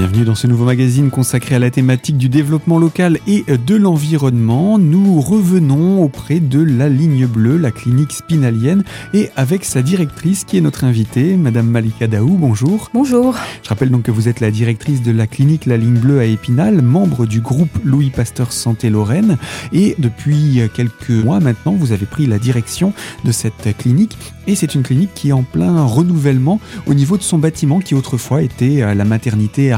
[0.00, 4.78] Bienvenue dans ce nouveau magazine consacré à la thématique du développement local et de l'environnement.
[4.78, 10.56] Nous revenons auprès de la ligne bleue, la clinique spinalienne, et avec sa directrice qui
[10.56, 12.38] est notre invitée, Madame Malika Daou.
[12.38, 12.88] Bonjour.
[12.94, 13.36] Bonjour.
[13.62, 16.24] Je rappelle donc que vous êtes la directrice de la clinique La Ligne Bleue à
[16.24, 19.36] Épinal, membre du groupe Louis Pasteur Santé Lorraine,
[19.74, 22.94] et depuis quelques mois maintenant, vous avez pris la direction
[23.26, 24.16] de cette clinique.
[24.46, 27.94] Et c'est une clinique qui est en plein renouvellement au niveau de son bâtiment qui
[27.94, 29.70] autrefois était la maternité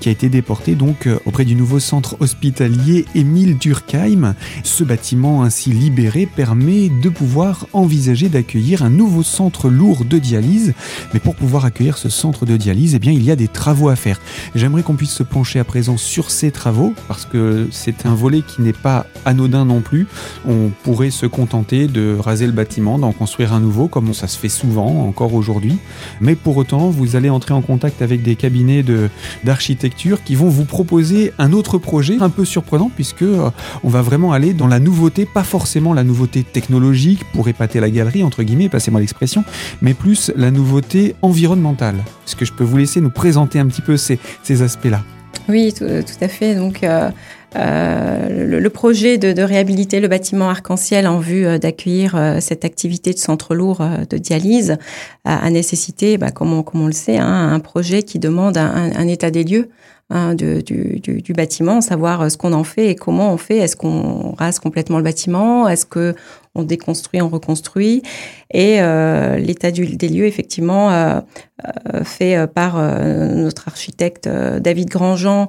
[0.00, 4.34] qui a été déporté donc euh, auprès du nouveau centre hospitalier Émile Durkheim.
[4.64, 10.72] Ce bâtiment ainsi libéré permet de pouvoir envisager d'accueillir un nouveau centre lourd de dialyse.
[11.12, 13.90] Mais pour pouvoir accueillir ce centre de dialyse, eh bien, il y a des travaux
[13.90, 14.18] à faire.
[14.54, 18.40] J'aimerais qu'on puisse se pencher à présent sur ces travaux parce que c'est un volet
[18.40, 20.06] qui n'est pas anodin non plus.
[20.48, 24.38] On pourrait se contenter de raser le bâtiment, d'en construire un nouveau comme ça se
[24.38, 25.76] fait souvent encore aujourd'hui.
[26.22, 29.07] Mais pour autant, vous allez entrer en contact avec des cabinets de
[29.44, 33.50] d'architecture qui vont vous proposer un autre projet un peu surprenant puisque euh,
[33.84, 37.90] on va vraiment aller dans la nouveauté, pas forcément la nouveauté technologique pour épater la
[37.90, 39.44] galerie entre guillemets, passez-moi l'expression,
[39.82, 41.96] mais plus la nouveauté environnementale.
[42.26, 45.02] Est-ce que je peux vous laisser nous présenter un petit peu ces, ces aspects-là
[45.48, 46.54] Oui, tout, à fait.
[46.54, 47.10] Donc euh,
[47.56, 53.14] euh, le, projet de, réhabiliter le bâtiment arc-en-ciel en vue euh, d'accueillir euh, cette activité
[53.14, 54.76] de centre lourd de dialyse
[55.24, 59.44] a, nécessité, bah, comme, on, le sait, hein, un projet qui demande un état des
[59.44, 59.70] lieux
[60.10, 63.58] Hein, du, du, du, bâtiment, savoir euh, ce qu'on en fait et comment on fait.
[63.58, 65.68] Est-ce qu'on rase complètement le bâtiment?
[65.68, 66.14] Est-ce que
[66.54, 68.02] on déconstruit, on reconstruit?
[68.50, 71.20] Et euh, l'état des lieux, effectivement, euh,
[71.94, 75.48] euh fait par notre architecte David Grandjean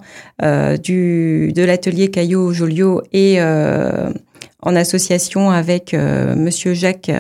[0.84, 7.12] du, de l'atelier Caillot Joliot et en association avec Monsieur Jacques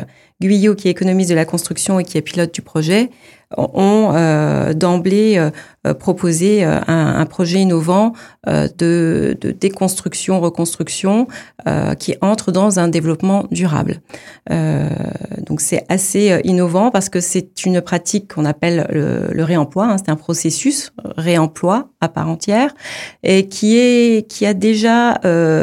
[0.42, 3.10] Guyot, qui est économiste de la construction et qui est pilote du projet,
[3.58, 5.50] ont euh, d'emblée euh,
[5.88, 8.14] euh, proposé un, un, projet innovant
[8.46, 11.28] de, déconstruction, reconstruction,
[12.00, 14.02] qui entre dans un développement durable.
[14.50, 19.86] donc c'est assez innovant parce que c'est une pratique qu'on appelle le, le réemploi.
[19.86, 22.74] Hein, c'est un processus réemploi à part entière
[23.24, 25.20] et qui est qui a déjà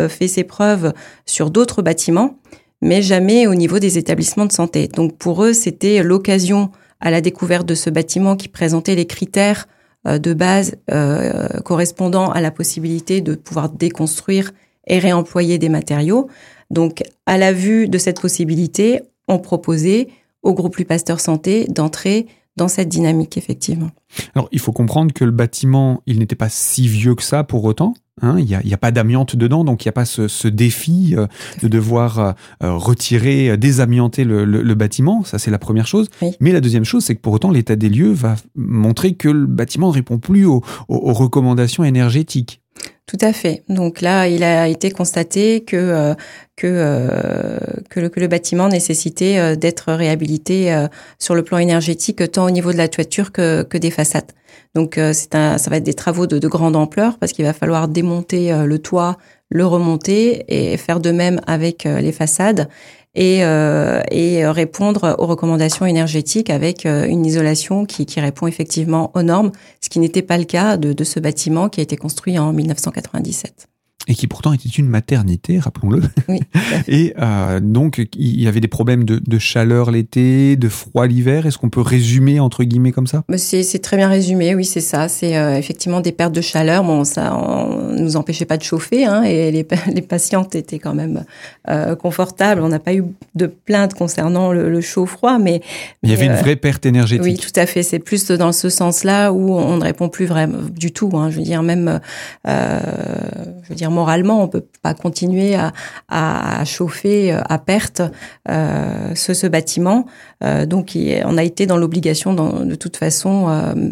[0.08, 0.92] fait ses preuves
[1.26, 2.36] sur d'autres bâtiments
[2.82, 4.86] mais jamais au niveau des établissements de santé.
[4.88, 6.70] Donc pour eux, c'était l'occasion
[7.00, 9.68] à la découverte de ce bâtiment qui présentait les critères
[10.06, 14.52] euh, de base euh, correspondant à la possibilité de pouvoir déconstruire
[14.86, 16.28] et réemployer des matériaux.
[16.70, 20.08] Donc à la vue de cette possibilité, on proposait
[20.42, 22.26] au groupe Lui Pasteur Santé d'entrer
[22.56, 23.90] dans cette dynamique, effectivement.
[24.34, 27.64] Alors, il faut comprendre que le bâtiment, il n'était pas si vieux que ça pour
[27.64, 27.94] autant.
[28.22, 30.48] Hein, il n'y a, a, pas d'amiante dedans, donc il n'y a pas ce, ce
[30.48, 31.26] défi euh,
[31.62, 32.32] de devoir euh,
[32.62, 35.22] euh, retirer, désamianter le, le, le, bâtiment.
[35.22, 36.08] Ça, c'est la première chose.
[36.40, 39.44] Mais la deuxième chose, c'est que pour autant, l'état des lieux va montrer que le
[39.44, 42.62] bâtiment ne répond plus aux, aux recommandations énergétiques.
[43.06, 43.62] Tout à fait.
[43.68, 46.14] Donc là, il a été constaté que euh,
[46.56, 47.58] que, euh,
[47.88, 50.86] que, le, que, le, bâtiment nécessitait euh, d'être réhabilité
[51.18, 54.32] sur le plan énergétique, tant au niveau de la toiture que, que des façades.
[54.74, 57.52] Donc c'est un, ça va être des travaux de, de grande ampleur parce qu'il va
[57.52, 59.16] falloir démonter le toit,
[59.50, 62.68] le remonter et faire de même avec les façades
[63.16, 69.10] et, euh, et répondre aux recommandations énergétiques avec euh, une isolation qui, qui, répond effectivement
[69.14, 71.96] aux normes, ce qui n'était pas le cas de, de ce bâtiment qui a été
[71.96, 73.68] construit en 1997
[74.08, 76.02] et qui pourtant était une maternité, rappelons-le.
[76.28, 76.40] Oui,
[76.88, 81.46] et euh, donc, il y avait des problèmes de, de chaleur l'été, de froid l'hiver.
[81.46, 83.24] Est-ce qu'on peut résumer entre guillemets comme ça?
[83.36, 85.08] C'est très bien résumé, oui, c'est ça.
[85.08, 86.84] C'est euh, effectivement des pertes de chaleur.
[86.84, 90.94] Bon, ça ne nous empêchait pas de chauffer, hein, et les, les, patientes étaient quand
[90.94, 91.24] même
[91.68, 92.60] euh, confortables.
[92.62, 95.62] On n'a pas eu de plainte concernant le, le chaud-froid, mais,
[96.04, 97.24] Il y avait une vraie perte énergétique.
[97.24, 97.82] Oui, tout à fait.
[97.82, 101.10] C'est plus dans ce sens-là où on ne répond plus vraiment du tout.
[101.14, 101.30] Hein.
[101.30, 102.00] Je veux dire, même,
[102.44, 105.72] je veux dire, moralement, on peut pas continuer à,
[106.08, 108.02] à chauffer euh, à perte
[108.48, 110.06] euh, ce, bâtiment.
[110.44, 113.34] Euh, donc, on a été dans l'obligation, de toute façon,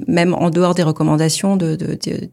[0.06, 1.56] même en dehors des recommandations,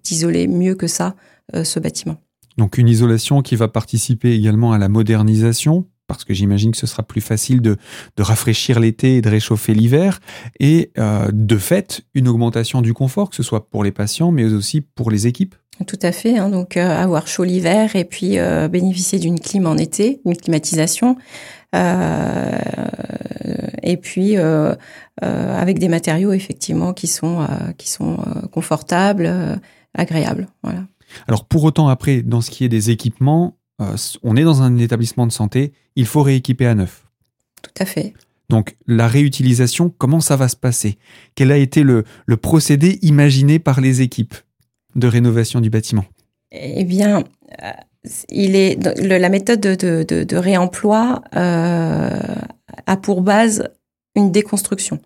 [0.04, 1.16] d'isoler mieux que ça
[1.54, 2.18] ce bâtiment.
[2.58, 6.88] Donc, une isolation qui va participer également à la modernisation parce que j'imagine que ce
[6.88, 7.78] sera plus facile de,
[8.18, 10.20] de rafraîchir l'été et de réchauffer l'hiver,
[10.60, 14.82] et de fait, une augmentation du confort, que ce soit pour les patients, mais aussi
[14.82, 15.56] pour les équipes.
[15.88, 16.38] Tout à fait.
[16.38, 20.36] Hein, donc euh, avoir chaud l'hiver et puis euh, bénéficier d'une clim en été, une
[20.36, 21.18] climatisation,
[21.76, 22.52] euh,
[23.84, 24.36] et puis
[25.22, 27.48] avec des matériaux effectivement qui sont
[27.78, 28.18] qui sont
[28.52, 29.60] confortables,
[29.94, 30.48] agréables.
[30.64, 30.86] Voilà.
[31.28, 33.58] Alors pour autant après, dans ce qui est des équipements,
[34.24, 37.06] on est dans un établissement de santé, il faut rééquiper à neuf.
[37.62, 38.14] Tout à fait.
[38.50, 40.98] Donc la réutilisation, comment ça va se passer?
[41.36, 44.36] Quel a été le, le procédé imaginé par les équipes?
[44.96, 46.06] De rénovation du bâtiment
[46.52, 47.24] Eh bien,
[48.30, 53.70] il est la méthode de, réemploi a pour base
[54.16, 55.00] une déconstruction.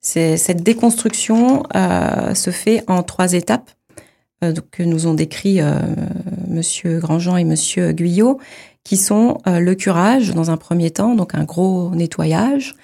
[0.00, 3.70] Cette déconstruction se fait en trois étapes
[4.70, 5.60] que nous ont décrit
[6.48, 8.38] Monsieur Grandjean et Monsieur Guyot,
[8.84, 12.74] qui sont le curage dans un premier temps, donc un gros nettoyage,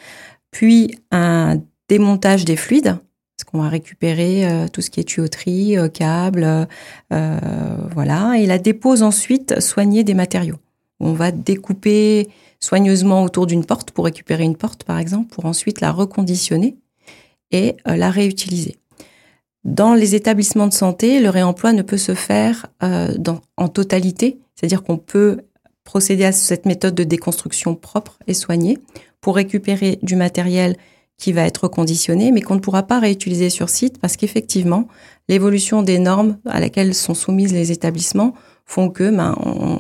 [0.50, 1.58] puis un
[1.88, 2.96] démontage des fluides,
[3.50, 6.68] qu'on va récupérer euh, tout ce qui est tuyauterie, euh, câbles,
[7.12, 7.38] euh,
[7.92, 10.58] voilà, et la dépose ensuite soignée des matériaux.
[11.00, 12.28] On va découper
[12.60, 16.76] soigneusement autour d'une porte pour récupérer une porte, par exemple, pour ensuite la reconditionner
[17.52, 18.76] et la réutiliser.
[19.64, 24.98] Dans les établissements de santé, le réemploi ne peut se faire en totalité, c'est-à-dire qu'on
[24.98, 25.38] peut
[25.84, 28.78] procéder à cette méthode de déconstruction propre et soignée
[29.22, 30.76] pour récupérer du matériel
[31.20, 34.88] qui va être conditionné, mais qu'on ne pourra pas réutiliser sur site parce qu'effectivement,
[35.28, 38.34] l'évolution des normes à laquelle sont soumises les établissements
[38.70, 39.34] font que ben,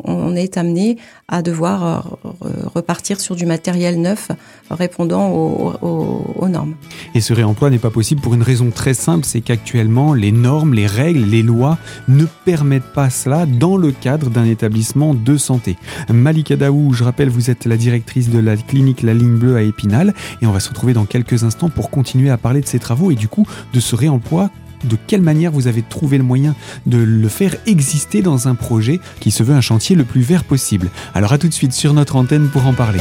[0.04, 0.96] on, est amené
[1.28, 4.30] à devoir euh, repartir sur du matériel neuf
[4.68, 6.74] répondant aux, normes.
[7.14, 10.74] Et ce réemploi n'est pas possible pour une raison très simple, c'est qu'actuellement les normes,
[10.74, 11.78] les règles, les lois
[12.08, 15.76] ne permettent pas cela dans le cadre d'un établissement de santé.
[16.12, 19.62] Malika Daou, je rappelle, vous êtes la directrice de la clinique La Ligne Bleue à
[19.62, 22.80] Épinal et on va se retrouver dans quelques instants pour continuer à parler de ces
[22.80, 24.50] travaux et du coup de ce réemploi
[24.84, 26.54] de quelle manière vous avez trouvé le moyen
[26.86, 30.44] de le faire exister dans un projet qui se veut un chantier le plus vert
[30.44, 30.90] possible.
[31.14, 33.00] Alors à tout de suite sur notre antenne pour en parler.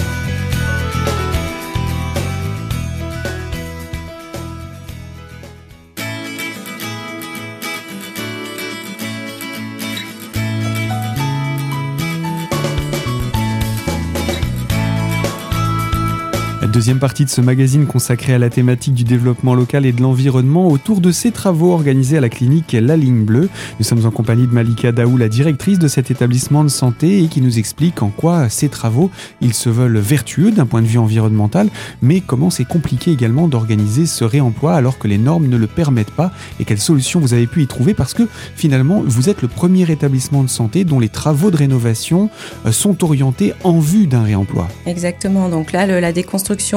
[16.80, 20.70] Deuxième partie de ce magazine consacré à la thématique du développement local et de l'environnement
[20.70, 23.50] autour de ces travaux organisés à la clinique La Ligne Bleue.
[23.80, 27.28] Nous sommes en compagnie de Malika Daou, la directrice de cet établissement de santé et
[27.28, 29.12] qui nous explique en quoi ces travaux,
[29.42, 31.68] ils se veulent vertueux d'un point de vue environnemental,
[32.02, 36.12] mais comment c'est compliqué également d'organiser ce réemploi alors que les normes ne le permettent
[36.12, 36.32] pas
[36.62, 38.24] et quelles solutions vous avez pu y trouver parce que
[38.56, 42.30] finalement vous êtes le premier établissement de santé dont les travaux de rénovation
[42.66, 44.70] euh, sont orientés en vue d'un réemploi.
[44.86, 46.69] Exactement, donc là la déconstruction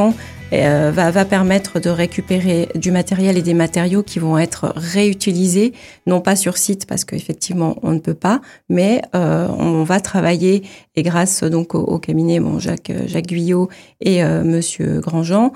[0.53, 5.73] euh, va, permettre de récupérer du matériel et des matériaux qui vont être réutilisés,
[6.07, 10.63] non pas sur site parce qu'effectivement on ne peut pas, mais euh, on va travailler
[10.95, 13.71] et grâce donc au, cabinet bon Jacques Jacques Guyot
[14.03, 15.53] et euh, Monsieur Grandjean,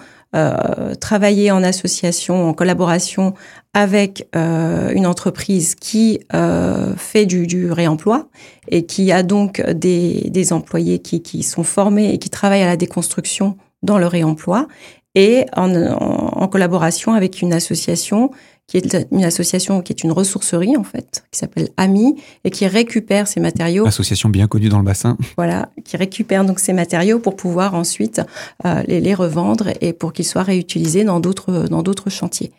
[1.00, 3.32] travailler en association, en collaboration
[3.72, 6.20] avec une entreprise qui
[6.98, 8.28] fait du, réemploi
[8.68, 13.56] et qui a donc des, employés qui sont formés et qui travaillent à la déconstruction
[13.86, 14.66] dans le réemploi
[15.14, 18.30] et en, en, collaboration avec une association
[18.66, 22.66] qui est une association qui est une ressourcerie en fait, qui s'appelle AMI et qui
[22.66, 23.86] récupère ces matériaux.
[23.86, 25.16] Association bien connue dans le bassin.
[25.36, 28.20] Voilà, qui récupère donc ces matériaux pour pouvoir ensuite
[28.64, 32.52] euh, les, les, revendre et pour qu'ils soient réutilisés dans d'autres dans d'autres chantiers.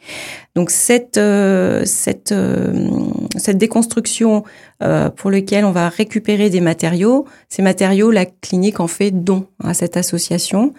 [0.58, 2.90] Donc cette euh, cette euh,
[3.36, 4.44] cette déconstruction
[4.82, 9.46] euh, pour lequel on va récupérer des matériaux, ces matériaux, la clinique en fait don
[9.64, 10.74] à cette association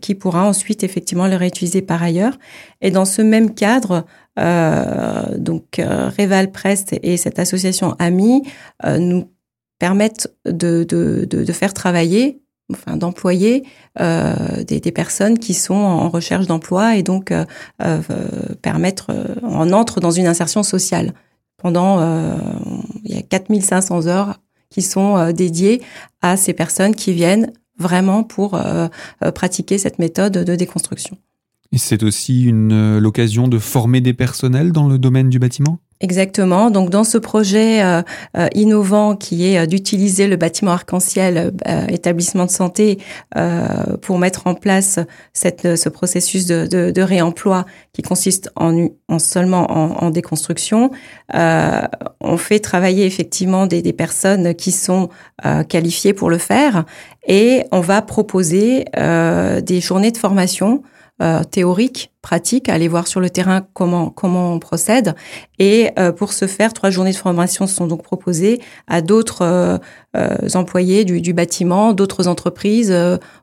[0.00, 2.38] qui pourra ensuite effectivement les réutiliser par ailleurs.
[2.80, 4.04] Et dans ce même cadre,
[4.38, 8.42] euh, donc euh, Reval Prest et cette association AMI
[8.84, 9.30] euh, nous
[9.78, 13.64] permettent de, de, de, de, faire travailler, enfin d'employer
[13.98, 17.32] euh, des, des, personnes qui sont en recherche d'emploi et donc
[18.62, 19.10] permettre,
[19.42, 21.14] on entre dans une insertion sociale.
[21.56, 22.00] Pendant,
[23.04, 25.82] il y a 4500 heures qui sont dédiées
[26.22, 28.58] à ces personnes qui viennent vraiment pour
[29.34, 31.16] pratiquer cette méthode de déconstruction.
[31.72, 35.78] Et c'est aussi une euh, l'occasion de former des personnels dans le domaine du bâtiment?
[36.00, 36.70] Exactement.
[36.70, 38.02] Donc dans ce projet euh,
[38.36, 41.52] euh, innovant qui est d'utiliser le bâtiment arc-en-ciel
[41.88, 42.98] établissement de santé
[44.00, 44.98] pour mettre en place
[45.34, 50.90] cette, ce processus de, de, de, réemploi qui consiste en, en seulement en, en déconstruction,
[51.34, 55.10] on fait travailler effectivement des, des personnes qui sont
[55.68, 56.84] qualifiées pour le faire
[57.26, 60.82] et on va proposer des journées de formation
[61.20, 65.14] euh, théorique, pratique, aller voir sur le terrain comment comment on procède.
[65.58, 69.42] Et euh, pour ce faire, trois journées de formation sont donc proposées à d'autres
[70.16, 72.94] euh, employés du, du bâtiment, d'autres entreprises,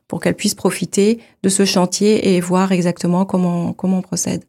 [0.08, 4.42] pour qu'elles puissent profiter de ce chantier et voir exactement comment comment on procède.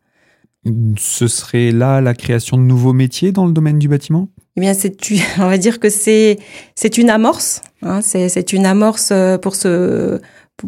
[0.98, 4.28] Ce serait là la création de nouveaux métiers dans le domaine du bâtiment?
[4.58, 4.98] Eh bien, c'est,
[5.38, 6.40] on va dire que c'est
[6.74, 7.62] c'est une amorce.
[7.84, 10.20] Hein, c'est, c'est une amorce pour ce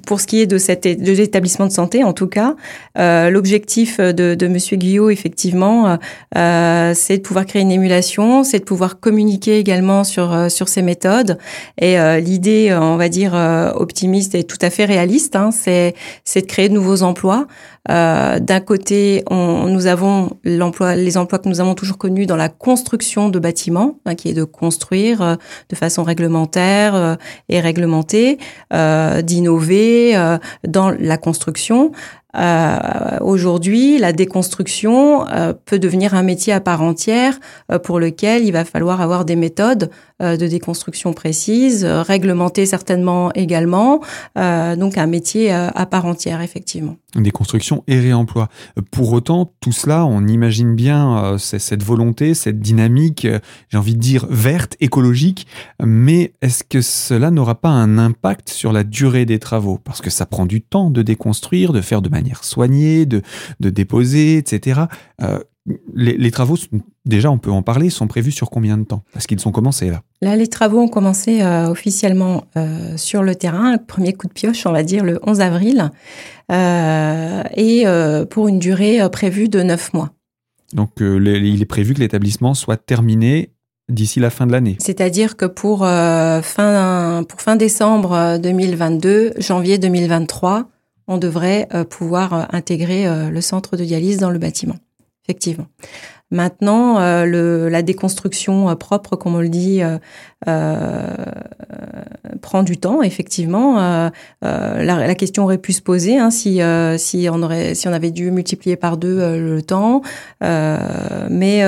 [0.06, 2.56] pour ce qui est de cet de l'établissement de santé, en tout cas,
[2.98, 5.98] euh, l'objectif de, de Monsieur Guyot, effectivement,
[6.38, 10.70] euh, c'est de pouvoir créer une émulation, c'est de pouvoir communiquer également sur euh, sur
[10.70, 11.38] ces méthodes.
[11.80, 13.34] Et euh, l'idée, on va dire
[13.76, 17.48] optimiste et tout à fait réaliste, hein, c'est c'est de créer de nouveaux emplois.
[17.88, 23.30] D'un côté, on, nous avons les emplois que nous avons toujours connus dans la construction
[23.30, 25.38] de bâtiments, hein, qui est de construire
[25.70, 27.18] de façon réglementaire
[27.50, 28.38] et réglementée,
[28.72, 31.92] d'innover euh, dans la construction.
[32.36, 37.40] Euh, aujourd'hui, la déconstruction euh, peut devenir un métier à part entière
[37.84, 44.02] pour lequel il va falloir avoir des méthodes de déconstruction précises, réglementées certainement également,
[44.36, 46.98] donc un métier à part entière effectivement.
[47.16, 48.48] Déconstruction et réemploi.
[48.92, 53.28] Pour autant, tout cela, on imagine bien cette volonté, cette dynamique,
[53.70, 55.48] j'ai envie de dire verte, écologique,
[55.84, 59.80] mais est-ce que cela n'aura pas un impact sur la durée des travaux?
[59.84, 63.22] Parce que ça prend du temps de déconstruire, de faire de manière manière soignée, de,
[63.60, 64.82] de déposer, etc.
[65.22, 65.40] Euh,
[65.94, 66.56] les, travaux,
[67.06, 69.04] déjà on peut en parler, sont prévus sur combien de temps?
[69.13, 70.01] Parce qu'ils sont commencés là.
[70.22, 74.34] Là, les travaux ont commencé euh, officiellement euh, sur le terrain, le premier coup de
[74.34, 75.92] pioche, on va dire, le 11 avril,
[76.50, 77.86] et
[78.30, 80.12] pour une durée prévue de 9 mois.
[80.74, 83.54] Donc il est prévu que l'établissement soit terminé
[83.88, 84.75] d'ici la fin de l'année.
[84.80, 90.68] C'est-à-dire que pour, fin, pour fin décembre 2022, janvier 2023,
[91.12, 94.77] on devrait euh, pouvoir euh, intégrer euh, le centre de dialyse dans le bâtiment.
[95.25, 95.68] Effectivement.
[96.32, 99.82] Maintenant, la déconstruction propre, comme on le dit,
[102.41, 103.01] prend du temps.
[103.03, 104.10] Effectivement,
[104.41, 108.96] la, question aurait pu se poser hein, si on si on avait dû multiplier par
[108.96, 110.01] deux le temps,
[110.39, 111.63] mais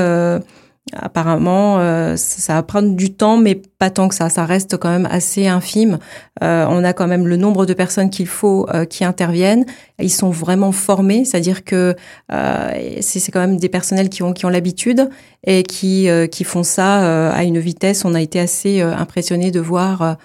[0.91, 4.29] Apparemment, euh, ça va prendre du temps, mais pas tant que ça.
[4.29, 5.97] Ça reste quand même assez infime.
[6.43, 9.65] Euh, on a quand même le nombre de personnes qu'il faut euh, qui interviennent.
[9.99, 11.95] Ils sont vraiment formés, c'est-à-dire que
[12.29, 15.09] c'est quand même des personnels qui ont qui ont l'habitude
[15.45, 18.03] et qui qui font ça à une vitesse.
[18.03, 20.17] On a été assez impressionné de voir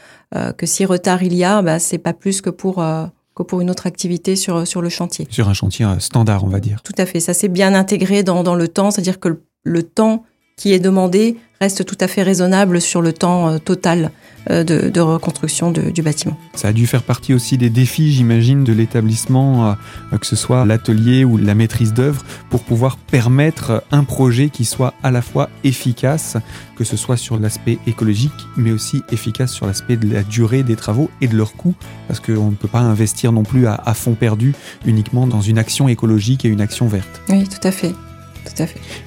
[0.56, 2.84] que si retard il y a, bah, c'est pas plus que pour
[3.36, 5.28] que pour une autre activité sur sur le chantier.
[5.30, 6.82] Sur un chantier standard, on va dire.
[6.82, 7.20] Tout à fait.
[7.20, 10.24] Ça s'est bien intégré dans dans le temps, c'est-à-dire que le temps
[10.58, 14.10] qui est demandé reste tout à fait raisonnable sur le temps euh, total
[14.50, 16.38] euh, de, reconstruction du bâtiment.
[16.54, 19.70] Ça a dû faire partie aussi des défis, j'imagine, de l'établissement,
[20.12, 24.64] euh, que ce soit l'atelier ou la maîtrise d'œuvre, pour pouvoir permettre un projet qui
[24.64, 26.36] soit à la fois efficace,
[26.76, 30.76] que ce soit sur l'aspect écologique, mais aussi efficace sur l'aspect de la durée des
[30.76, 31.74] travaux et de leur coût,
[32.06, 34.54] parce qu'on ne peut pas investir non plus à fond perdu
[34.86, 37.20] uniquement dans une action écologique et une action verte.
[37.28, 37.92] Oui, tout à fait.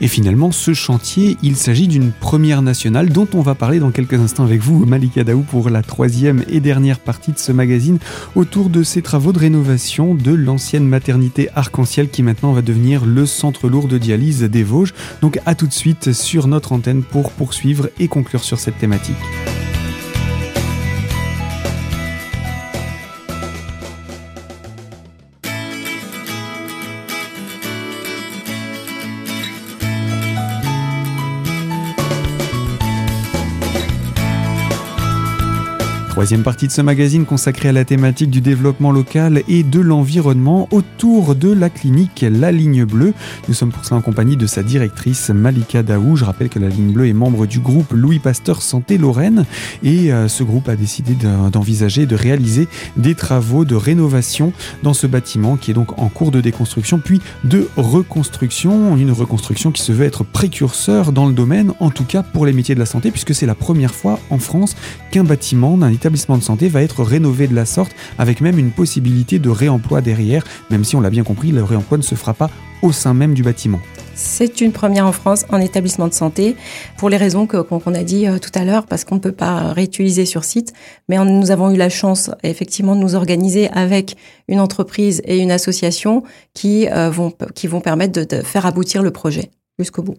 [0.02, 4.20] Et finalement, ce chantier, il s'agit d'une première nationale dont on va parler dans quelques
[4.20, 8.00] instants avec vous, Malika Daou, pour la troisième et dernière partie de ce magazine
[8.36, 13.26] autour de ces travaux de rénovation de l'ancienne maternité Arc-en-Ciel qui maintenant va devenir le
[13.26, 14.94] centre lourd de dialyse des Vosges.
[15.22, 19.16] Donc à tout de suite sur notre antenne pour poursuivre et conclure sur cette thématique.
[36.22, 40.68] Troisième partie de ce magazine consacrée à la thématique du développement local et de l'environnement
[40.70, 43.16] autour de la clinique La Ligne Bleue.
[43.48, 46.16] Nous sommes pour cela en compagnie de sa directrice Malika Daou.
[46.16, 49.48] Je rappelle que La Ligne Bleue est membre du groupe Louis Pasteur Santé Lorraine
[49.82, 51.18] et euh, ce groupe a décidé
[51.52, 56.30] d'envisager de réaliser des travaux de rénovation dans ce bâtiment qui est donc en cours
[56.30, 58.96] de déconstruction puis de reconstruction.
[58.96, 62.54] Une reconstruction qui se veut être précurseur dans le domaine, en tout cas pour les
[62.54, 64.76] métiers de la santé puisque c'est la première fois en France
[65.10, 68.72] qu'un bâtiment d'un établissement de santé va être rénové de la sorte, avec même une
[68.72, 72.34] possibilité de réemploi derrière, même si on l'a bien compris, le réemploi ne se fera
[72.34, 72.50] pas
[72.82, 73.80] au sein même du bâtiment.
[74.16, 76.56] C'est une première en France en établissement de santé,
[76.98, 79.74] pour les raisons qu'on a dit euh, tout à l'heure, parce qu'on ne peut pas
[79.74, 80.74] réutiliser sur site.
[81.10, 84.16] Mais nous avons eu la chance, effectivement, de nous organiser avec
[84.48, 89.12] une entreprise et une association qui, euh, vont, qui vont permettre de faire aboutir le
[89.12, 89.50] projet
[89.80, 90.18] jusqu'au bout.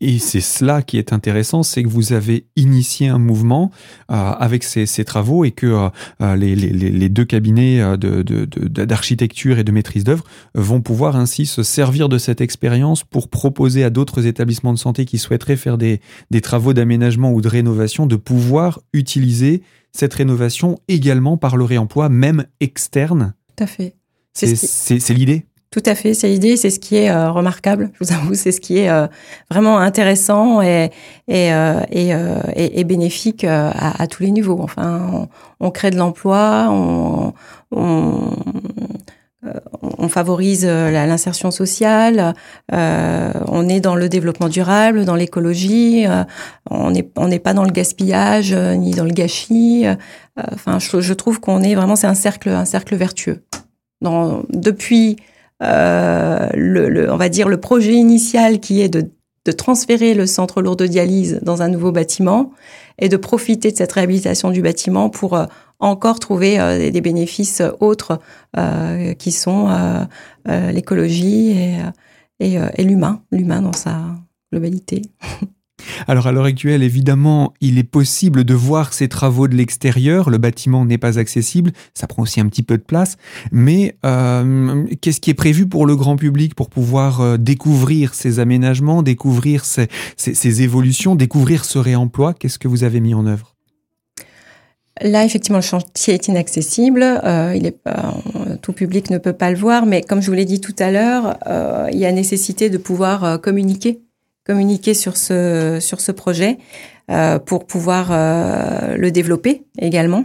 [0.00, 3.70] Et c'est cela qui est intéressant, c'est que vous avez initié un mouvement
[4.10, 5.88] euh, avec ces, travaux et que euh,
[6.20, 10.24] euh, les, deux cabinets d'architecture et de maîtrise d'œuvre
[10.54, 15.04] vont pouvoir ainsi se servir de cette expérience pour proposer à d'autres établissements de santé
[15.04, 20.76] qui souhaiteraient faire des, des travaux d'aménagement ou de rénovation de pouvoir utiliser cette rénovation
[20.88, 23.34] également par le réemploi, même externe.
[23.56, 23.94] Tout à fait.
[24.32, 25.46] C'est l'idée?
[25.74, 27.90] Tout à fait, c'est l'idée, c'est ce qui est euh, remarquable.
[27.94, 29.08] Je vous avoue, c'est ce qui est euh,
[29.50, 30.92] vraiment intéressant et
[31.26, 34.60] et euh, et, bénéfique à, tous les niveaux.
[34.62, 35.26] Enfin,
[35.58, 37.32] on, crée de l'emploi, on,
[37.72, 38.30] on,
[40.08, 42.34] favorise l'insertion sociale,
[42.70, 46.06] on est dans le développement durable, dans l'écologie,
[46.70, 49.86] on n'est on n'est pas dans le gaspillage ni dans le gâchis.
[50.52, 53.42] enfin, je, trouve qu'on est vraiment c'est un cercle un cercle vertueux.
[54.50, 55.16] Depuis
[55.64, 59.10] euh, le, on va dire le projet initial qui est de,
[59.52, 62.52] transférer le centre lourd de dialyse dans un nouveau bâtiment
[62.98, 65.44] et de profiter de cette réhabilitation du bâtiment pour euh,
[65.80, 68.18] encore trouver euh, des bénéfices autres
[69.18, 69.68] qui sont
[70.46, 71.76] l'écologie et,
[72.40, 73.98] et, et l'humain, l'humain dans sa
[74.50, 75.02] globalité.
[76.06, 80.30] Alors à l'heure actuelle, évidemment, il est possible de voir ces travaux de l'extérieur.
[80.30, 83.16] Le bâtiment n'est pas accessible, ça prend aussi un petit peu de place.
[83.52, 88.38] Mais euh, qu'est-ce qui est prévu pour le grand public pour pouvoir euh, découvrir ces
[88.40, 92.34] aménagements, découvrir ces, évolutions, découvrir ce réemploi?
[92.34, 93.54] Qu'est-ce que vous avez mis en œuvre?
[95.00, 97.02] Là, effectivement, le chantier est inaccessible.
[97.02, 97.58] Euh,
[98.62, 100.92] tout public ne peut pas le voir, mais comme je vous l'ai dit tout à
[100.92, 101.36] l'heure,
[101.92, 104.03] il y a nécessité de pouvoir communiquer
[104.44, 106.58] communiquer sur ce sur ce projet
[107.10, 110.22] euh, pour pouvoir euh, le développer également.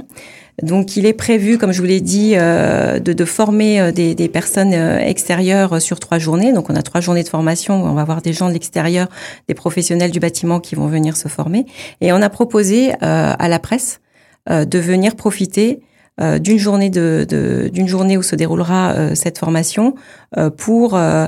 [0.64, 4.16] Donc, il est prévu, comme je vous l'ai dit, euh, de, de, former euh, des,
[4.16, 6.52] des, personnes euh, extérieures sur trois journées.
[6.54, 9.08] Donc, on a trois journées de formation où on va avoir des gens de l'extérieur,
[9.48, 11.66] des professionnels du bâtiment qui vont venir se former.
[12.02, 14.02] Et on a proposé à la presse
[14.50, 15.82] de venir profiter
[16.40, 19.96] d'une journée de d'une journée où se déroulera cette formation
[20.58, 21.28] pour euh,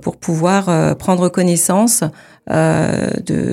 [0.00, 2.04] pour pouvoir euh, prendre connaissance
[2.50, 3.10] euh,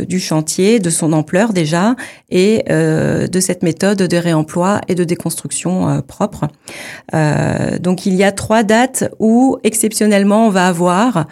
[0.07, 1.95] du chantier, de son ampleur déjà,
[2.29, 6.47] et de cette méthode de réemploi et de déconstruction propre.
[7.79, 11.27] donc il y a trois dates où exceptionnellement on va avoir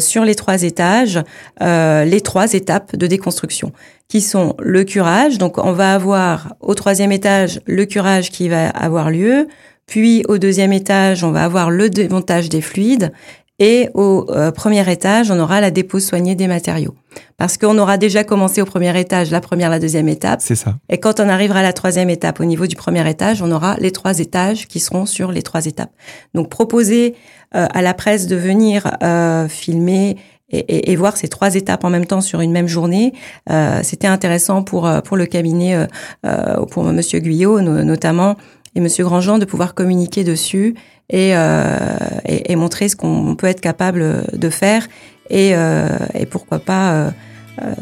[0.00, 1.20] sur les trois étages
[1.60, 3.72] les trois étapes de déconstruction
[4.08, 5.36] qui sont le curage.
[5.38, 9.48] Donc on va avoir au troisième étage le curage qui va avoir lieu,
[9.88, 13.10] puis au deuxième étage, on va avoir le démontage des fluides
[13.58, 16.94] et au euh, premier étage, on aura la dépose soignée des matériaux.
[17.36, 20.40] Parce qu'on aura déjà commencé au premier étage la première, la deuxième étape.
[20.42, 20.76] C'est ça.
[20.88, 23.76] Et quand on arrivera à la troisième étape, au niveau du premier étage, on aura
[23.78, 25.90] les trois étages qui seront sur les trois étapes.
[26.34, 27.14] Donc proposer
[27.54, 30.16] euh, à la presse de venir euh, filmer
[30.50, 33.12] et, et, et, voir ces trois étapes en même temps sur une même journée,
[33.50, 35.86] euh, c'était intéressant pour pour le cabinet,
[36.24, 38.36] euh, pour Monsieur Guyot notamment
[38.74, 40.74] et Monsieur Grandjean de pouvoir communiquer dessus
[41.10, 41.88] et, euh,
[42.26, 44.86] et, montrer ce qu'on peut être capable de faire
[45.30, 45.88] et, euh,
[46.30, 47.10] pourquoi pas euh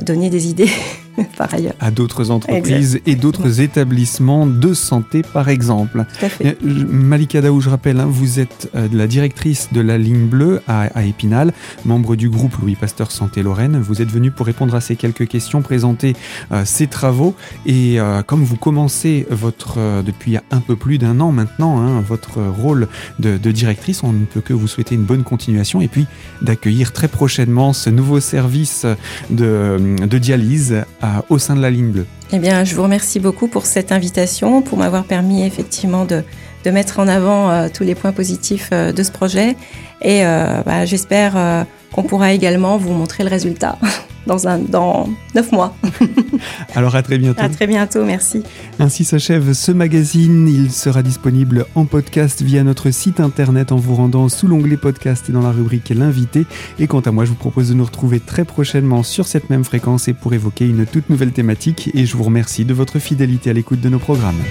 [0.03, 0.71] donner des idées
[1.37, 1.75] par ailleurs.
[1.81, 6.05] À d'autres entreprises et d'autres établissements de santé, par exemple.
[6.19, 6.57] Tout à fait.
[6.63, 10.83] Malika Daou, je rappelle, hein, vous êtes euh, la directrice de la ligne bleue à,
[10.95, 11.53] à, Épinal,
[11.85, 13.79] membre du groupe Louis Pasteur Santé Lorraine.
[13.79, 16.15] Vous êtes venu pour répondre à ces quelques questions, présenter
[16.53, 17.35] euh, ces travaux.
[17.65, 22.01] Et euh, comme vous commencez votre, euh, depuis un peu plus d'un an maintenant, hein,
[22.01, 25.89] votre rôle de, de directrice, on ne peut que vous souhaiter une bonne continuation et
[25.89, 26.07] puis
[26.43, 28.87] d'accueillir très prochainement ce nouveau service
[29.31, 30.85] de, de dialyse
[31.29, 32.07] au sein de la ligne bleue.
[32.33, 36.23] Eh bien, je vous remercie beaucoup pour cette invitation, pour m'avoir permis effectivement de,
[36.65, 39.57] de, mettre en avant euh, tous les points positifs euh, de ce projet.
[40.03, 43.79] Et euh, bah, j'espère qu'on pourra également vous montrer le résultat.
[44.27, 45.75] dans, un, dans 9 mois.
[46.75, 47.41] Alors à très bientôt.
[47.41, 48.43] À très bientôt, merci.
[48.79, 50.49] Ainsi s'achève ce magazine.
[50.49, 55.29] Il sera disponible en podcast via notre site internet en vous rendant sous l'onglet podcast
[55.29, 56.47] et dans la rubrique l'invité.
[56.79, 59.65] Et quant à moi, je vous propose de nous retrouver très prochainement sur cette même
[59.65, 61.91] fréquence et pour évoquer une toute nouvelle thématique.
[61.95, 64.43] Et je vous remercie de votre fidélité à l'écoute de nos programmes.